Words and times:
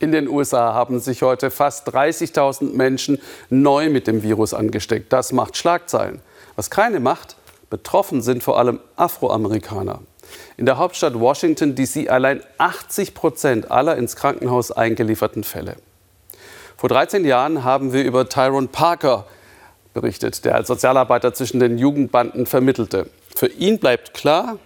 In 0.00 0.12
den 0.12 0.28
USA 0.28 0.72
haben 0.72 0.98
sich 0.98 1.20
heute 1.20 1.50
fast 1.50 1.94
30.000 1.94 2.74
Menschen 2.74 3.20
neu 3.50 3.90
mit 3.90 4.06
dem 4.06 4.22
Virus 4.22 4.54
angesteckt. 4.54 5.12
Das 5.12 5.30
macht 5.30 5.58
Schlagzeilen. 5.58 6.22
Was 6.56 6.70
keine 6.70 7.00
macht, 7.00 7.36
betroffen 7.68 8.22
sind 8.22 8.42
vor 8.42 8.58
allem 8.58 8.80
Afroamerikaner. 8.96 10.00
In 10.56 10.64
der 10.64 10.78
Hauptstadt 10.78 11.20
Washington, 11.20 11.74
D.C. 11.74 12.08
allein 12.08 12.42
80 12.56 13.12
Prozent 13.12 13.70
aller 13.70 13.96
ins 13.98 14.16
Krankenhaus 14.16 14.72
eingelieferten 14.72 15.44
Fälle. 15.44 15.76
Vor 16.78 16.88
13 16.88 17.26
Jahren 17.26 17.62
haben 17.62 17.92
wir 17.92 18.02
über 18.02 18.26
Tyrone 18.26 18.68
Parker 18.68 19.26
berichtet, 19.92 20.46
der 20.46 20.54
als 20.54 20.68
Sozialarbeiter 20.68 21.34
zwischen 21.34 21.60
den 21.60 21.76
Jugendbanden 21.76 22.46
vermittelte. 22.46 23.10
Für 23.36 23.48
ihn 23.48 23.78
bleibt 23.78 24.14
klar, 24.14 24.58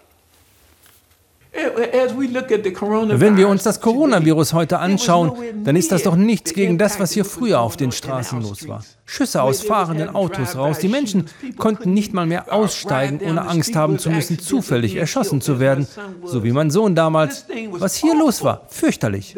wenn 1.54 3.36
wir 3.36 3.48
uns 3.48 3.62
das 3.62 3.80
Coronavirus 3.80 4.54
heute 4.54 4.78
anschauen, 4.78 5.32
dann 5.64 5.76
ist 5.76 5.92
das 5.92 6.02
doch 6.02 6.16
nichts 6.16 6.52
gegen 6.52 6.78
das, 6.78 6.98
was 6.98 7.12
hier 7.12 7.24
früher 7.24 7.60
auf 7.60 7.76
den 7.76 7.92
Straßen 7.92 8.42
los 8.42 8.66
war. 8.66 8.84
Schüsse 9.04 9.42
aus 9.42 9.62
fahrenden 9.62 10.14
Autos 10.14 10.56
raus. 10.56 10.78
Die 10.78 10.88
Menschen 10.88 11.26
konnten 11.56 11.94
nicht 11.94 12.12
mal 12.12 12.26
mehr 12.26 12.52
aussteigen, 12.52 13.20
ohne 13.24 13.46
Angst 13.46 13.76
haben 13.76 13.98
zu 13.98 14.10
müssen, 14.10 14.38
zufällig 14.38 14.96
erschossen 14.96 15.40
zu 15.40 15.60
werden. 15.60 15.86
So 16.24 16.42
wie 16.42 16.52
mein 16.52 16.70
Sohn 16.70 16.94
damals. 16.94 17.46
Was 17.70 17.94
hier 17.94 18.16
los 18.16 18.42
war, 18.42 18.66
fürchterlich. 18.68 19.36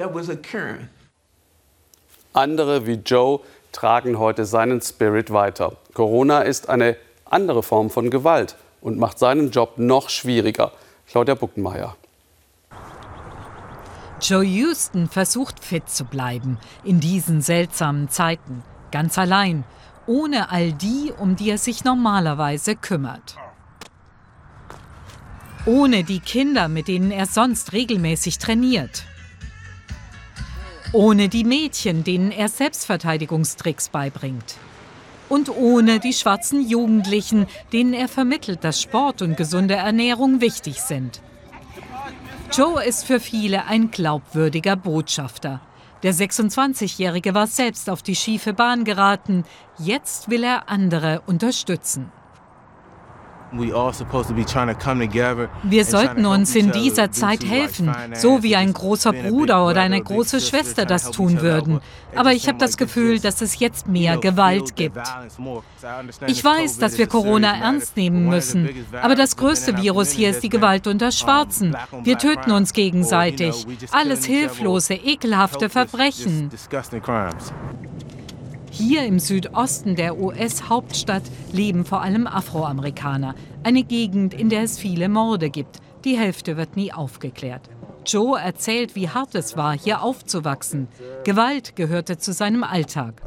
Andere 2.32 2.87
wie 2.87 3.01
Joe 3.04 3.40
tragen 3.73 4.18
heute 4.18 4.45
seinen 4.45 4.80
Spirit 4.80 5.32
weiter. 5.32 5.73
Corona 5.92 6.42
ist 6.42 6.68
eine 6.68 6.96
andere 7.26 7.62
Form 7.62 7.90
von 7.90 8.10
Gewalt 8.10 8.56
und 8.80 8.98
macht 8.98 9.18
seinen 9.18 9.51
Job 9.51 9.74
noch 9.76 10.09
schwieriger. 10.09 10.73
Claudia 11.06 11.34
Buckenmeier. 11.34 11.96
Joe 14.28 14.42
Houston 14.42 15.08
versucht 15.08 15.62
fit 15.62 15.88
zu 15.88 16.04
bleiben 16.04 16.58
in 16.82 16.98
diesen 16.98 17.42
seltsamen 17.42 18.08
Zeiten, 18.08 18.64
ganz 18.90 19.18
allein, 19.18 19.62
ohne 20.09 20.51
all 20.51 20.73
die, 20.73 21.12
um 21.16 21.37
die 21.37 21.48
er 21.48 21.59
sich 21.59 21.84
normalerweise 21.84 22.74
kümmert. 22.74 23.36
Ohne 25.64 26.02
die 26.02 26.18
Kinder, 26.18 26.66
mit 26.66 26.88
denen 26.88 27.12
er 27.12 27.26
sonst 27.26 27.73
regelmäßig 27.73 28.38
trainiert. 28.38 29.04
Ohne 30.92 31.29
die 31.29 31.45
Mädchen, 31.45 32.02
denen 32.02 32.32
er 32.32 32.48
Selbstverteidigungstricks 32.48 33.90
beibringt. 33.90 34.56
Und 35.29 35.51
ohne 35.51 36.01
die 36.01 36.12
schwarzen 36.12 36.68
Jugendlichen, 36.68 37.46
denen 37.73 37.95
er 37.95 38.08
vermittelt, 38.08 38.64
dass 38.64 38.82
Sport 38.82 39.23
und 39.23 39.36
gesunde 39.36 39.74
Ernährung 39.74 40.40
wichtig 40.40 40.80
sind. 40.80 41.20
Joe 42.52 42.82
ist 42.82 43.04
für 43.04 43.20
viele 43.20 43.66
ein 43.66 43.90
glaubwürdiger 43.90 44.76
Botschafter. 44.76 45.60
Der 46.02 46.14
26-Jährige 46.14 47.34
war 47.34 47.46
selbst 47.46 47.90
auf 47.90 48.02
die 48.02 48.14
schiefe 48.14 48.52
Bahn 48.52 48.84
geraten. 48.84 49.44
Jetzt 49.78 50.30
will 50.30 50.44
er 50.44 50.68
andere 50.68 51.22
unterstützen. 51.26 52.12
Wir 55.62 55.84
sollten 55.84 56.26
uns 56.26 56.54
in 56.54 56.72
dieser 56.72 57.10
Zeit 57.12 57.44
helfen, 57.44 57.94
so 58.14 58.42
wie 58.42 58.56
ein 58.56 58.72
großer 58.72 59.12
Bruder 59.12 59.66
oder 59.66 59.80
eine 59.82 60.02
große 60.02 60.40
Schwester 60.40 60.84
das 60.84 61.10
tun 61.10 61.40
würden. 61.40 61.80
Aber 62.14 62.32
ich 62.32 62.48
habe 62.48 62.58
das 62.58 62.76
Gefühl, 62.76 63.20
dass 63.20 63.42
es 63.42 63.58
jetzt 63.58 63.88
mehr 63.88 64.16
Gewalt 64.19 64.74
gibt. 64.74 64.98
Ich 66.26 66.44
weiß, 66.44 66.78
dass 66.78 66.98
wir 66.98 67.06
Corona 67.06 67.56
ernst 67.56 67.97
nehmen 67.97 68.26
müssen, 68.28 68.69
aber 69.00 69.14
das 69.14 69.36
größte 69.36 69.76
Virus 69.76 70.10
hier 70.10 70.30
ist 70.30 70.42
die 70.42 70.48
Gewalt 70.48 70.86
unter 70.86 71.12
Schwarzen. 71.12 71.76
Wir 72.02 72.19
töten 72.19 72.50
uns 72.50 72.72
gegenseitig. 72.72 73.66
Alles 73.92 74.24
hilflose, 74.24 74.94
ekelhafte 74.94 75.69
Verbrechen. 75.69 76.50
Hier 78.78 79.06
im 79.06 79.19
Südosten 79.19 79.97
der 79.97 80.19
US-Hauptstadt 80.19 81.22
leben 81.50 81.87
vor 81.87 82.03
allem 82.03 82.27
Afroamerikaner. 82.27 83.34
Eine 83.62 83.84
Gegend, 83.84 84.34
in 84.34 84.50
der 84.50 84.64
es 84.64 84.78
viele 84.78 85.09
Morde 85.09 85.48
gibt. 85.48 85.78
Die 86.04 86.19
Hälfte 86.19 86.59
wird 86.59 86.76
nie 86.76 86.92
aufgeklärt. 86.92 87.70
Joe 88.06 88.40
erzählt, 88.40 88.94
wie 88.94 89.08
hart 89.08 89.34
es 89.34 89.56
war, 89.56 89.76
hier 89.76 90.02
aufzuwachsen. 90.02 90.88
Gewalt 91.24 91.76
gehörte 91.76 92.18
zu 92.18 92.32
seinem 92.32 92.62
Alltag. 92.62 93.22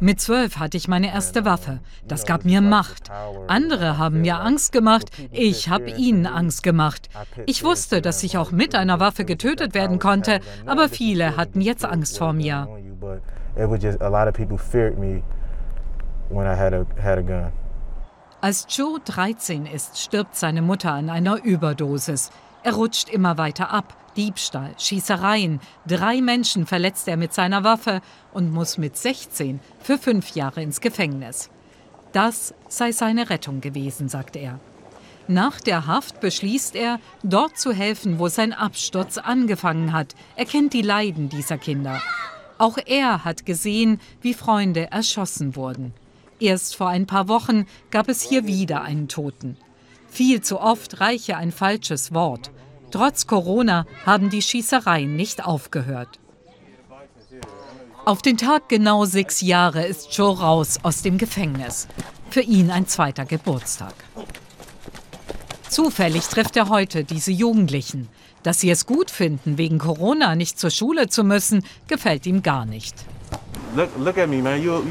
Mit 0.00 0.20
zwölf 0.20 0.56
hatte 0.58 0.76
ich 0.76 0.88
meine 0.88 1.12
erste 1.12 1.44
Waffe. 1.44 1.80
Das 2.06 2.26
gab 2.26 2.44
mir 2.44 2.60
Macht. 2.60 3.10
Andere 3.46 3.98
haben 3.98 4.22
mir 4.22 4.40
Angst 4.40 4.72
gemacht. 4.72 5.10
Ich 5.30 5.68
habe 5.68 5.90
ihnen 5.90 6.26
Angst 6.26 6.62
gemacht. 6.62 7.08
Ich 7.46 7.64
wusste, 7.64 8.02
dass 8.02 8.22
ich 8.22 8.36
auch 8.36 8.50
mit 8.50 8.74
einer 8.74 9.00
Waffe 9.00 9.24
getötet 9.24 9.74
werden 9.74 9.98
konnte, 9.98 10.40
aber 10.66 10.88
viele 10.88 11.36
hatten 11.36 11.60
jetzt 11.60 11.84
Angst 11.84 12.18
vor 12.18 12.32
mir. 12.32 12.68
Als 18.40 18.66
Joe 18.68 18.98
13 19.04 19.66
ist, 19.66 20.00
stirbt 20.00 20.34
seine 20.34 20.62
Mutter 20.62 20.92
an 20.92 21.10
einer 21.10 21.44
Überdosis. 21.44 22.30
Er 22.64 22.74
rutscht 22.74 23.08
immer 23.08 23.38
weiter 23.38 23.70
ab. 23.70 23.96
Diebstahl, 24.16 24.74
Schießereien. 24.78 25.60
Drei 25.86 26.20
Menschen 26.20 26.66
verletzt 26.66 27.08
er 27.08 27.16
mit 27.16 27.32
seiner 27.32 27.64
Waffe 27.64 28.00
und 28.32 28.52
muss 28.52 28.78
mit 28.78 28.96
16 28.96 29.58
für 29.80 29.98
fünf 29.98 30.34
Jahre 30.34 30.62
ins 30.62 30.80
Gefängnis. 30.80 31.50
Das 32.12 32.54
sei 32.68 32.92
seine 32.92 33.30
Rettung 33.30 33.60
gewesen, 33.60 34.08
sagt 34.08 34.36
er. 34.36 34.60
Nach 35.28 35.60
der 35.60 35.86
Haft 35.86 36.20
beschließt 36.20 36.74
er, 36.74 37.00
dort 37.22 37.56
zu 37.56 37.72
helfen, 37.72 38.18
wo 38.18 38.28
sein 38.28 38.52
Absturz 38.52 39.18
angefangen 39.18 39.92
hat. 39.92 40.14
Er 40.36 40.44
kennt 40.44 40.72
die 40.72 40.82
Leiden 40.82 41.28
dieser 41.28 41.58
Kinder. 41.58 42.02
Auch 42.58 42.76
er 42.84 43.24
hat 43.24 43.46
gesehen, 43.46 43.98
wie 44.20 44.34
Freunde 44.34 44.90
erschossen 44.90 45.56
wurden. 45.56 45.94
Erst 46.38 46.76
vor 46.76 46.88
ein 46.88 47.06
paar 47.06 47.28
Wochen 47.28 47.66
gab 47.90 48.08
es 48.08 48.20
hier 48.20 48.46
wieder 48.46 48.82
einen 48.82 49.08
Toten. 49.08 49.56
Viel 50.12 50.42
zu 50.42 50.60
oft 50.60 51.00
reiche 51.00 51.38
ein 51.38 51.52
falsches 51.52 52.12
Wort. 52.12 52.50
Trotz 52.90 53.26
Corona 53.26 53.86
haben 54.04 54.28
die 54.28 54.42
Schießereien 54.42 55.16
nicht 55.16 55.42
aufgehört. 55.42 56.20
Auf 58.04 58.20
den 58.20 58.36
Tag 58.36 58.68
genau 58.68 59.06
sechs 59.06 59.40
Jahre 59.40 59.86
ist 59.86 60.14
Joe 60.14 60.38
raus 60.38 60.80
aus 60.82 61.00
dem 61.00 61.16
Gefängnis. 61.16 61.88
Für 62.28 62.42
ihn 62.42 62.70
ein 62.70 62.86
zweiter 62.86 63.24
Geburtstag. 63.24 63.94
Zufällig 65.70 66.26
trifft 66.26 66.58
er 66.58 66.68
heute 66.68 67.04
diese 67.04 67.32
Jugendlichen. 67.32 68.10
Dass 68.42 68.60
sie 68.60 68.68
es 68.68 68.84
gut 68.84 69.10
finden, 69.10 69.56
wegen 69.56 69.78
Corona 69.78 70.34
nicht 70.34 70.58
zur 70.58 70.70
Schule 70.70 71.08
zu 71.08 71.24
müssen, 71.24 71.64
gefällt 71.86 72.26
ihm 72.26 72.42
gar 72.42 72.66
nicht. 72.66 72.96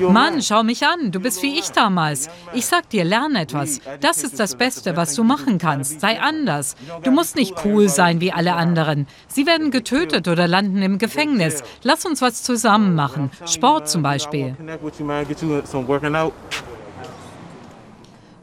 Mann, 0.10 0.42
schau 0.42 0.64
mich 0.64 0.86
an. 0.86 1.12
Du 1.12 1.20
bist 1.20 1.44
wie 1.44 1.60
ich 1.60 1.70
damals. 1.72 2.30
Ich 2.54 2.66
sag 2.66 2.90
dir, 2.90 3.04
lern 3.04 3.36
etwas. 3.36 3.80
Das 4.00 4.24
ist 4.24 4.40
das 4.40 4.56
Beste, 4.56 4.96
was 4.96 5.16
du 5.16 5.24
machen 5.24 5.58
kannst. 5.58 6.02
Sei 6.02 6.20
anders. 6.20 6.76
Du 7.04 7.12
musst 7.12 7.36
nicht 7.36 7.56
cool 7.66 7.90
sein 7.90 8.22
wie 8.22 8.32
alle 8.32 8.54
anderen. 8.56 9.08
Sie 9.28 9.46
werden 9.46 9.72
getötet 9.72 10.28
oder 10.28 10.48
landen 10.48 10.82
im 10.82 10.98
Gefängnis. 10.98 11.64
Lass 11.84 12.06
uns 12.06 12.22
was 12.22 12.44
zusammen 12.44 12.96
machen. 12.96 13.32
Sport 13.46 13.90
zum 13.90 14.02
Beispiel. 14.02 14.56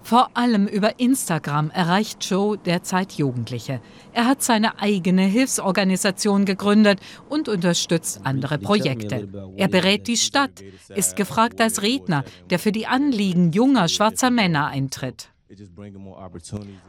Vor 0.08 0.30
allem 0.32 0.66
über 0.66 1.00
Instagram 1.00 1.70
erreicht 1.70 2.24
Joe 2.24 2.56
derzeit 2.56 3.12
Jugendliche. 3.12 3.82
Er 4.14 4.24
hat 4.24 4.42
seine 4.42 4.78
eigene 4.80 5.20
Hilfsorganisation 5.20 6.46
gegründet 6.46 6.98
und 7.28 7.46
unterstützt 7.46 8.22
andere 8.24 8.56
Projekte. 8.56 9.28
Er 9.58 9.68
berät 9.68 10.06
die 10.06 10.16
Stadt, 10.16 10.62
ist 10.94 11.16
gefragt 11.16 11.60
als 11.60 11.82
Redner, 11.82 12.24
der 12.48 12.58
für 12.58 12.72
die 12.72 12.86
Anliegen 12.86 13.52
junger 13.52 13.86
schwarzer 13.88 14.30
Männer 14.30 14.68
eintritt. 14.68 15.28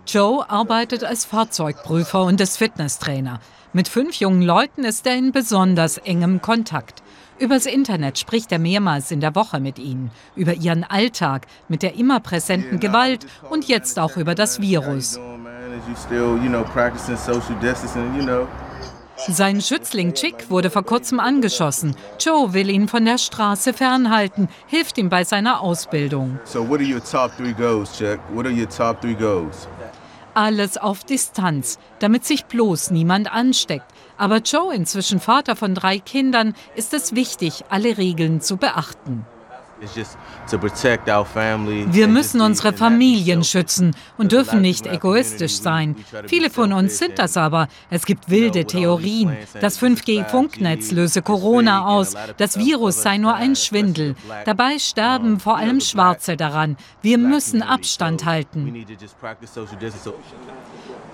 Joe 0.08 0.50
arbeitet 0.50 1.04
als 1.04 1.26
Fahrzeugprüfer 1.26 2.24
und 2.24 2.40
ist 2.40 2.56
Fitnesstrainer. 2.56 3.42
Mit 3.74 3.90
fünf 3.90 4.16
jungen 4.16 4.44
Leuten 4.44 4.86
ist 4.86 5.06
er 5.06 5.18
in 5.18 5.34
besonders 5.34 5.98
engem 5.98 6.42
Kontakt. 6.42 7.04
Übers 7.40 7.66
Internet 7.66 8.20
spricht 8.20 8.52
er 8.52 8.60
mehrmals 8.60 9.12
in 9.12 9.22
der 9.22 9.34
Woche 9.34 9.62
mit 9.62 9.80
ihnen, 9.80 10.12
über 10.36 10.56
ihren 10.56 10.84
Alltag, 10.84 11.48
mit 11.70 11.84
der 11.84 11.96
immer 11.96 12.20
präsenten 12.20 12.82
Gewalt 12.82 13.26
und 13.50 13.68
jetzt 13.68 13.98
auch 13.98 14.18
über 14.18 14.36
das 14.36 14.60
Virus. 14.60 15.18
Sein 19.28 19.62
Schützling 19.62 20.14
Chick 20.14 20.50
wurde 20.50 20.70
vor 20.70 20.84
kurzem 20.84 21.20
angeschossen. 21.20 21.96
Joe 22.20 22.54
will 22.54 22.70
ihn 22.70 22.88
von 22.88 23.06
der 23.06 23.18
Straße 23.18 23.74
fernhalten, 23.74 24.50
hilft 24.68 24.98
ihm 24.98 25.10
bei 25.10 25.24
seiner 25.24 25.62
Ausbildung. 25.62 26.40
So 26.46 26.68
Alles 30.34 30.78
auf 30.78 31.04
Distanz, 31.04 31.80
damit 32.00 32.26
sich 32.26 32.46
bloß 32.46 32.92
niemand 32.92 33.32
ansteckt. 33.32 33.92
Aber 34.18 34.38
Joe, 34.38 34.74
inzwischen 34.74 35.20
Vater 35.20 35.56
von 35.56 35.76
drei 35.76 36.00
Kindern, 36.00 36.54
ist 36.76 36.94
es 36.94 37.16
wichtig, 37.16 37.64
alle 37.70 37.98
Regeln 37.98 38.42
zu 38.42 38.58
beachten. 38.58 39.26
Wir 41.92 42.08
müssen 42.08 42.42
unsere 42.42 42.74
Familien 42.74 43.44
schützen 43.44 43.96
und 44.18 44.32
dürfen 44.32 44.62
nicht 44.62 44.88
egoistisch 44.88 45.58
sein. 45.60 45.96
Viele 46.28 46.50
von 46.50 46.74
uns 46.74 46.98
sind 46.98 47.20
das 47.20 47.38
aber. 47.38 47.68
Es 47.90 48.06
gibt 48.06 48.30
wilde 48.30 48.66
Theorien. 48.66 49.38
Das 49.62 49.82
5G-Funknetz 49.82 50.92
löse 50.92 51.22
Corona 51.22 51.88
aus. 51.88 52.16
Das 52.38 52.58
Virus 52.58 53.02
sei 53.02 53.18
nur 53.18 53.36
ein 53.36 53.56
Schwindel. 53.56 54.16
Dabei 54.46 54.80
sterben 54.80 55.40
vor 55.40 55.58
allem 55.58 55.80
Schwarze 55.80 56.36
daran. 56.36 56.78
Wir 57.02 57.18
müssen 57.18 57.62
Abstand 57.62 58.26
halten. 58.26 58.86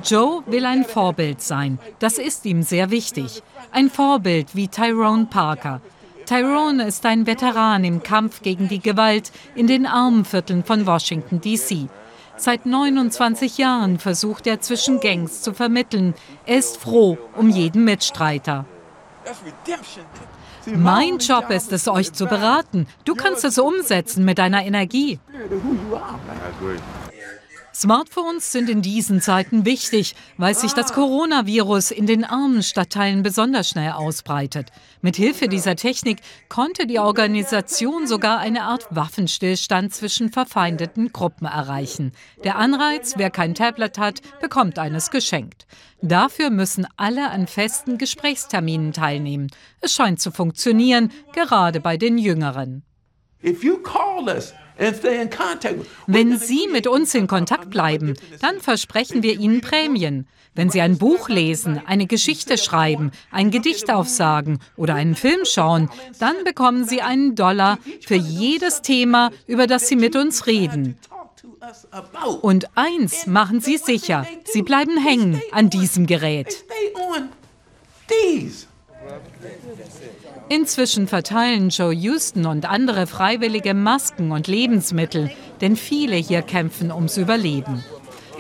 Joe 0.04 0.44
will 0.46 0.66
ein 0.66 0.86
Vorbild 0.86 1.42
sein. 1.42 1.80
Das 2.00 2.18
ist 2.18 2.46
ihm 2.46 2.62
sehr 2.62 2.92
wichtig. 2.92 3.42
Ein 3.72 3.90
Vorbild 3.90 4.56
wie 4.56 4.68
Tyrone 4.68 5.26
Parker. 5.26 5.82
Tyrone 6.26 6.88
ist 6.88 7.06
ein 7.06 7.28
Veteran 7.28 7.84
im 7.84 8.02
Kampf 8.02 8.42
gegen 8.42 8.68
die 8.68 8.80
Gewalt 8.80 9.32
in 9.54 9.68
den 9.68 9.86
Armenvierteln 9.86 10.64
von 10.64 10.86
Washington, 10.86 11.40
D.C. 11.40 11.88
Seit 12.38 12.66
29 12.66 13.58
Jahren 13.58 14.00
versucht 14.00 14.48
er 14.48 14.60
zwischen 14.60 15.00
Gangs 15.00 15.42
zu 15.42 15.54
vermitteln. 15.54 16.14
Er 16.46 16.58
ist 16.58 16.78
froh 16.78 17.18
um 17.36 17.50
jeden 17.50 17.86
Mitstreiter. 17.86 18.66
Mein 20.66 21.20
Job 21.20 21.50
ist 21.50 21.72
es, 21.72 21.88
euch 21.88 22.12
zu 22.12 22.26
beraten. 22.26 22.88
Du 23.06 23.16
kannst 23.16 23.46
es 23.46 23.58
umsetzen 23.58 24.26
mit 24.26 24.38
deiner 24.38 24.66
Energie. 24.66 25.20
Smartphones 27.76 28.54
sind 28.54 28.70
in 28.70 28.82
diesen 28.82 29.20
Zeiten 29.20 29.66
wichtig, 29.66 30.16
weil 30.38 30.56
sich 30.56 30.72
das 30.72 30.94
Coronavirus 30.94 31.92
in 31.92 32.08
den 32.08 32.24
armen 32.24 32.64
Stadtteilen 32.64 33.22
besonders 33.22 33.68
schnell 33.68 33.92
ausbreitet. 33.92 34.72
Mit 35.02 35.18
Hilfe 35.18 35.50
dieser 35.50 35.76
Technik 35.76 36.20
konnte 36.48 36.88
die 36.88 37.00
Organisation 37.00 38.08
sogar 38.08 38.40
eine 38.40 38.62
Art 38.62 38.88
Waffenstillstand 38.92 39.94
zwischen 39.94 40.32
verfeindeten 40.32 41.12
Gruppen 41.12 41.48
erreichen. 41.48 42.14
Der 42.46 42.56
Anreiz, 42.56 43.16
wer 43.18 43.30
kein 43.30 43.56
Tablet 43.56 43.98
hat, 43.98 44.22
bekommt 44.40 44.80
eines 44.80 45.12
geschenkt. 45.12 45.68
Dafür 46.02 46.52
müssen 46.52 46.88
alle 46.96 47.30
an 47.30 47.46
festen 47.46 47.98
Gesprächsterminen 47.98 48.94
teilnehmen. 48.94 49.52
Es 49.82 49.94
scheint 49.94 50.22
zu 50.22 50.32
funktionieren, 50.32 51.12
gerade 51.34 51.82
bei 51.82 51.98
den 51.98 52.18
Jüngeren. 52.18 52.84
If 53.44 53.66
you 53.66 53.80
call 53.80 54.30
us 54.30 54.54
wenn 56.08 56.38
Sie 56.38 56.68
mit 56.72 56.88
uns 56.88 57.16
in 57.16 57.28
Kontakt 57.28 57.70
bleiben, 57.70 58.14
dann 58.42 58.60
versprechen 58.60 59.24
wir 59.24 59.40
Ihnen 59.40 59.62
Prämien. 59.62 60.28
Wenn 60.54 60.70
Sie 60.70 60.80
ein 60.80 60.98
Buch 60.98 61.28
lesen, 61.28 61.82
eine 61.86 62.08
Geschichte 62.08 62.58
schreiben, 62.58 63.12
ein 63.30 63.52
Gedicht 63.52 63.92
aufsagen 63.92 64.60
oder 64.78 64.96
einen 64.96 65.16
Film 65.16 65.42
schauen, 65.44 65.90
dann 66.20 66.44
bekommen 66.46 66.86
Sie 66.86 67.02
einen 67.02 67.36
Dollar 67.36 67.78
für 68.06 68.16
jedes 68.16 68.82
Thema, 68.82 69.32
über 69.48 69.68
das 69.68 69.90
Sie 69.90 69.98
mit 69.98 70.16
uns 70.16 70.48
reden. 70.48 70.98
Und 72.42 72.70
eins 72.76 73.28
machen 73.28 73.60
Sie 73.60 73.78
sicher, 73.78 74.26
Sie 74.46 74.62
bleiben 74.62 74.98
hängen 74.98 75.42
an 75.52 75.70
diesem 75.70 76.06
Gerät. 76.06 76.64
Inzwischen 80.50 81.08
verteilen 81.08 81.70
Joe 81.70 81.94
Houston 81.94 82.46
und 82.46 82.70
andere 82.70 83.08
Freiwillige 83.08 83.74
Masken 83.74 84.32
und 84.32 84.48
Lebensmittel, 84.48 85.32
denn 85.62 85.76
viele 85.76 86.16
hier 86.16 86.42
kämpfen 86.42 86.92
ums 86.92 87.18
Überleben. 87.18 87.84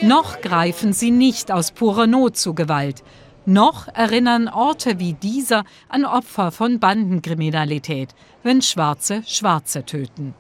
Noch 0.01 0.42
greifen 0.42 0.94
sie 0.94 1.12
nicht 1.12 1.51
aus 1.51 1.72
purer 1.72 2.07
Not 2.07 2.38
zu 2.38 2.54
Gewalt. 2.54 3.04
Noch 3.45 3.88
erinnern 3.88 4.48
Orte 4.48 5.00
wie 5.00 5.13
dieser 5.13 5.63
an 5.88 6.04
Opfer 6.04 6.51
von 6.51 6.80
Bandenkriminalität, 6.80 8.10
wenn 8.44 8.62
Schwarze 8.62 9.24
Schwarze 9.25 9.86
töten. 9.86 10.33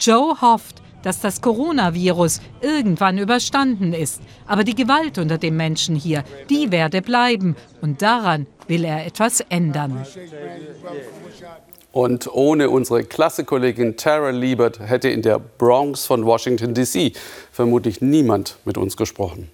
Joe 0.00 0.40
hofft, 0.40 0.82
dass 1.02 1.20
das 1.20 1.40
Coronavirus 1.40 2.40
irgendwann 2.60 3.18
überstanden 3.18 3.92
ist. 3.92 4.20
Aber 4.46 4.64
die 4.64 4.74
Gewalt 4.74 5.18
unter 5.18 5.38
den 5.38 5.56
Menschen 5.56 5.96
hier, 5.96 6.24
die 6.50 6.70
werde 6.70 7.02
bleiben. 7.02 7.56
Und 7.80 8.02
daran 8.02 8.46
will 8.68 8.84
er 8.84 9.06
etwas 9.06 9.40
ändern. 9.48 10.04
Und 11.92 12.26
ohne 12.32 12.70
unsere 12.70 13.04
Klassekollegin 13.04 13.98
Tara 13.98 14.30
Liebert 14.30 14.80
hätte 14.80 15.10
in 15.10 15.20
der 15.20 15.38
Bronx 15.38 16.06
von 16.06 16.24
Washington, 16.24 16.72
D.C. 16.72 17.12
vermutlich 17.50 18.00
niemand 18.00 18.56
mit 18.64 18.78
uns 18.78 18.96
gesprochen. 18.96 19.50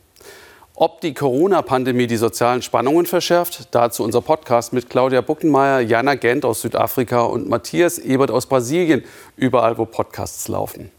Ob 0.80 1.00
die 1.00 1.12
Corona-Pandemie 1.12 2.06
die 2.06 2.16
sozialen 2.16 2.62
Spannungen 2.62 3.06
verschärft, 3.06 3.74
dazu 3.74 4.04
unser 4.04 4.20
Podcast 4.20 4.72
mit 4.72 4.88
Claudia 4.88 5.22
Buckenmeier, 5.22 5.80
Jana 5.80 6.14
Gent 6.14 6.44
aus 6.44 6.60
Südafrika 6.60 7.22
und 7.22 7.48
Matthias 7.48 7.98
Ebert 7.98 8.30
aus 8.30 8.46
Brasilien, 8.46 9.02
überall 9.34 9.76
wo 9.76 9.86
Podcasts 9.86 10.46
laufen. 10.46 10.92